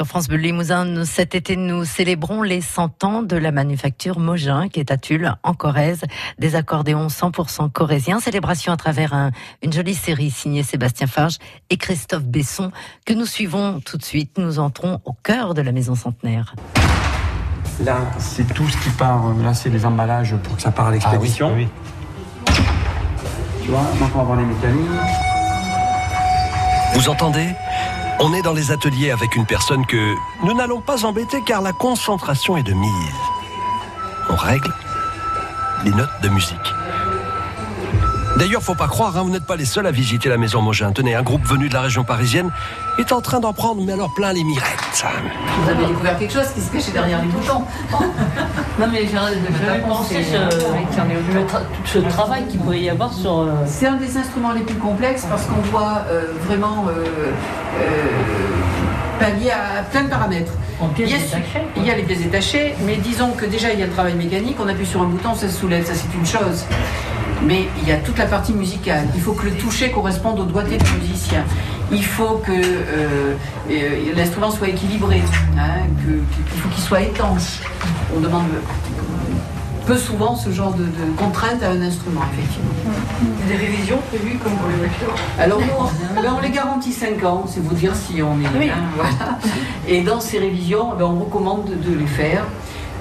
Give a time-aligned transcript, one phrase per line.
[0.00, 1.04] sur France Bleu Limousin.
[1.04, 5.34] Cet été, nous célébrons les 100 ans de la manufacture Mogin, qui est à Tulle,
[5.42, 6.04] en Corrèze.
[6.38, 8.18] Des accordéons 100% corréziens.
[8.18, 9.30] Célébration à travers
[9.62, 11.36] une jolie série signée Sébastien Farge
[11.68, 12.72] et Christophe Besson,
[13.04, 14.38] que nous suivons tout de suite.
[14.38, 16.54] Nous entrons au cœur de la maison centenaire.
[17.84, 19.34] Là, c'est tout ce qui part.
[19.44, 21.50] Là, c'est les emballages pour que ça parte à l'expédition.
[21.52, 21.68] Ah oui,
[23.62, 24.88] Tu vois, maintenant on va voir les mécaniques.
[26.94, 27.50] Vous entendez?
[28.22, 31.72] On est dans les ateliers avec une personne que nous n'allons pas embêter car la
[31.72, 33.14] concentration est de mise.
[34.28, 34.70] On règle
[35.86, 36.58] les notes de musique.
[38.36, 40.92] D'ailleurs, faut pas croire, hein, vous n'êtes pas les seuls à visiter la maison Mogin.
[40.92, 42.50] Tenez, un groupe venu de la région parisienne
[42.98, 45.04] est en train d'en prendre, mais alors plein les mirettes.
[45.62, 47.64] Vous avez découvert quelque chose qui se cachait derrière les boutons.
[48.78, 53.40] non, mais j'avais pensé ce, tout ce travail qu'il pourrait y avoir sur.
[53.40, 57.30] Euh, C'est un des instruments les plus complexes parce qu'on euh, vraiment euh,
[59.18, 60.52] pallier à plein de paramètres.
[60.98, 61.18] il, y a,
[61.76, 64.14] il y a les pièces détachées, mais disons que déjà il y a le travail
[64.14, 66.64] mécanique, on appuie sur un bouton, ça se soulève, ça c'est une chose.
[67.46, 69.06] Mais il y a toute la partie musicale.
[69.14, 71.44] Il faut que le toucher corresponde au doigté du musicien.
[71.92, 73.34] Il faut que euh,
[73.70, 75.22] euh, l'instrument soit équilibré,
[75.58, 77.60] hein, qu'il faut qu'il soit étanche.
[78.14, 78.46] On demande
[79.86, 82.70] peu souvent ce genre de, de contraintes à un instrument, effectivement.
[83.48, 87.60] Des révisions prévues comme pour les voitures Alors nous, on, les garantit 5 ans, c'est
[87.60, 88.76] vous dire si on est bien.
[88.94, 89.38] Voilà.
[89.88, 92.44] Et dans ces révisions, ben, on recommande de les faire.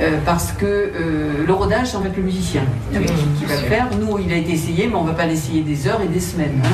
[0.00, 3.88] Euh, parce que euh, le rodage, c'est en fait le musicien qui, va le faire.
[3.98, 6.20] Nous, il a été essayé, mais on ne va pas l'essayer des heures et des
[6.20, 6.60] semaines.
[6.62, 6.68] Hein.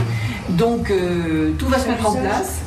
[0.51, 2.63] Donc, euh, tout va se mettre en place.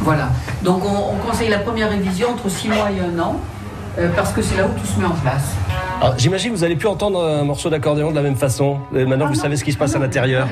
[0.00, 0.30] Voilà.
[0.62, 3.38] Donc, on, on, conseille la première révision entre 6 mois et 1 an,
[4.14, 5.54] parce que c'est là où tout se met en place.
[6.18, 8.78] J'imagine que vous allez plus entendre un morceau d'accordéon de la même façon.
[8.92, 9.42] Maintenant, ah vous non.
[9.42, 10.46] savez ce qui se passe à l'intérieur.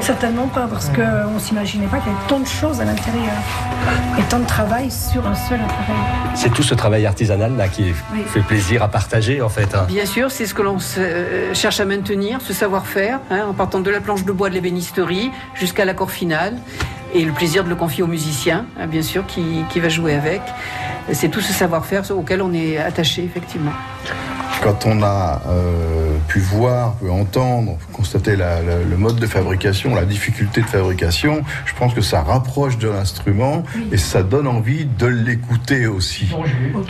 [0.00, 3.32] Certainement pas, parce qu'on ne s'imaginait pas qu'il y avait tant de choses à l'intérieur
[4.18, 6.34] et tant de travail sur un seul appareil.
[6.34, 8.20] C'est tout ce travail artisanal là qui oui.
[8.26, 9.74] fait plaisir à partager en fait.
[9.74, 9.84] Hein.
[9.88, 13.80] Bien sûr, c'est ce que l'on euh, cherche à maintenir, ce savoir-faire, hein, en partant
[13.80, 16.56] de la planche de bois de l'ébénisterie jusqu'à l'accord final.
[17.14, 20.14] Et le plaisir de le confier au musicien, hein, bien sûr, qui, qui va jouer
[20.14, 20.42] avec.
[21.12, 23.72] C'est tout ce savoir-faire auquel on est attaché, effectivement
[24.62, 29.94] quand on a euh, pu voir, pu entendre, constater la, la, le mode de fabrication,
[29.94, 33.62] la difficulté de fabrication, je pense que ça rapproche de l'instrument
[33.92, 36.28] et ça donne envie de l'écouter aussi.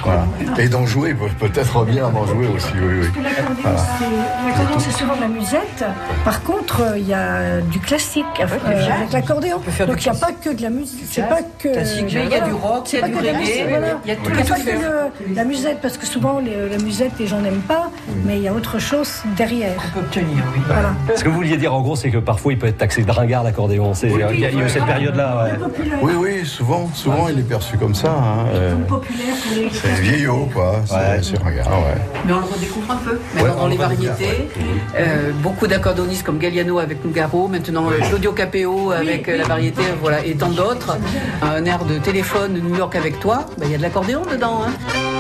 [0.03, 0.27] Voilà.
[0.59, 2.73] Et d'en jouer, peut-être bien d'en jouer aussi.
[2.75, 3.23] Oui, oui.
[3.23, 4.79] L'accordéon, voilà.
[4.79, 5.85] c'est souvent de la musette.
[6.25, 9.61] Par contre, il y a du classique euh, avec l'accordéon.
[9.87, 11.05] Donc il n'y a pas que de la musique.
[11.11, 11.73] C'est pas que.
[11.73, 13.97] Classique, il y a du rock, il y a du reggae.
[14.05, 17.27] Il y a tout pas que la musette, parce que souvent les, la musette, les
[17.27, 17.91] gens n'aiment pas,
[18.25, 19.73] mais il y a autre chose derrière.
[19.77, 20.61] On peut obtenir, oui.
[20.67, 20.93] Voilà.
[21.17, 23.11] Ce que vous vouliez dire en gros, c'est que parfois il peut être taxé de
[23.11, 23.93] ringard l'accordéon.
[24.03, 25.45] Oui, il, y a, il y a eu cette période-là.
[25.45, 25.69] Ouais.
[26.03, 27.33] Oui, oui, souvent, souvent ouais.
[27.33, 28.11] il est perçu comme ça.
[28.11, 28.47] Hein.
[28.55, 29.71] Euh, populaire pour les.
[29.71, 30.81] C'est vieillot, quoi.
[30.87, 31.45] C'est ouais.
[31.45, 32.01] ringard, ouais.
[32.27, 33.19] Mais on le redécouvre un peu.
[33.35, 34.49] Maintenant, dans les variétés,
[34.97, 40.35] euh, beaucoup d'accordéonistes comme Galliano avec Nougaro, maintenant Claudio Capeo avec la variété, voilà, et
[40.35, 40.97] tant d'autres.
[41.43, 44.63] Un air de téléphone New York avec toi, il bah, y a de l'accordéon dedans.
[44.67, 45.18] Hein.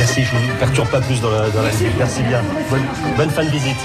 [0.00, 1.62] Merci, je ne vous perturbe pas plus dans la, dans
[1.98, 2.42] Merci bien.
[3.18, 3.76] Bonne fin de visite.